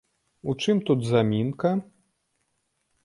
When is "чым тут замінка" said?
0.65-1.75